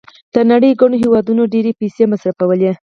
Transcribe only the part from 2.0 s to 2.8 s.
مصرفولې.